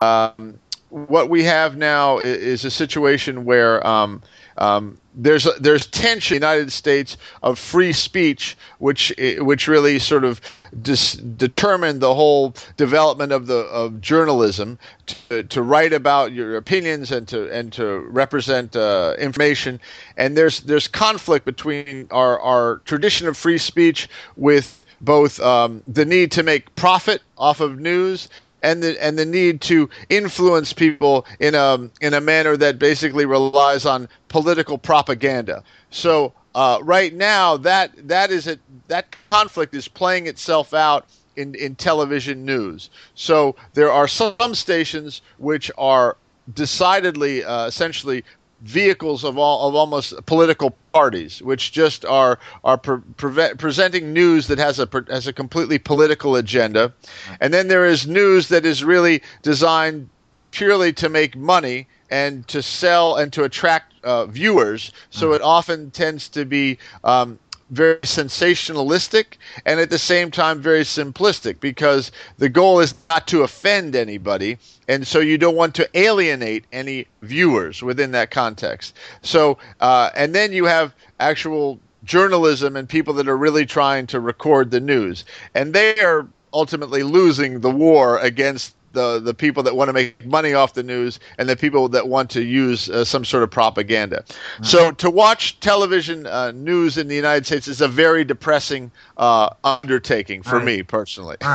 [0.00, 0.58] um,
[0.88, 4.22] what we have now is, a situation where um,
[4.56, 10.24] um, there's there's tension in the United States of free speech, which which really sort
[10.24, 10.40] of
[10.80, 17.12] dis- determined the whole development of the of journalism to, to write about your opinions
[17.12, 19.78] and to and to represent uh, information.
[20.16, 26.04] And there's there's conflict between our our tradition of free speech with both um, the
[26.04, 28.28] need to make profit off of news
[28.62, 33.26] and the and the need to influence people in a in a manner that basically
[33.26, 35.62] relies on political propaganda.
[35.90, 41.06] So uh, right now, that that is a, that conflict is playing itself out
[41.36, 42.90] in in television news.
[43.14, 46.16] So there are some stations which are
[46.54, 48.24] decidedly uh, essentially
[48.62, 54.46] vehicles of all of almost political parties, which just are are pre- pre- presenting news
[54.48, 56.92] that has a has a completely political agenda,
[57.40, 60.08] and then there is news that is really designed
[60.50, 64.92] purely to make money and to sell and to attract uh, viewers.
[65.10, 65.36] So mm-hmm.
[65.36, 67.38] it often tends to be um,
[67.70, 73.42] very sensationalistic and at the same time very simplistic because the goal is not to
[73.42, 78.96] offend anybody and so you don't want to alienate any viewers within that context.
[79.22, 84.20] So uh, and then you have actual journalism and people that are really trying to
[84.20, 85.24] record the news
[85.54, 90.24] and they are ultimately losing the war against the the people that want to make
[90.26, 93.50] money off the news and the people that want to use uh, some sort of
[93.50, 94.24] propaganda.
[94.26, 94.64] Mm-hmm.
[94.64, 99.50] So to watch television uh, news in the United States is a very depressing uh,
[99.64, 101.36] undertaking for me personally.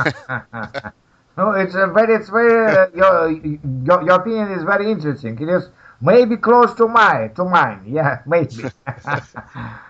[1.36, 5.40] no, it's a very it's very uh, your, your your opinion is very interesting.
[5.40, 5.68] It is
[6.00, 7.82] maybe close to mine to mine.
[7.86, 8.64] Yeah, maybe.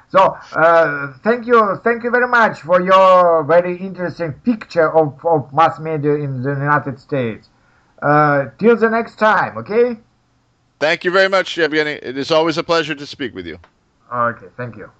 [0.08, 5.52] So uh, thank you, thank you very much for your very interesting picture of, of
[5.52, 7.48] mass media in the United States.
[8.00, 9.96] Uh, till the next time, okay?
[10.78, 11.92] Thank you very much, Yevgeny.
[12.02, 13.58] It is always a pleasure to speak with you.
[14.12, 14.90] Okay, thank you.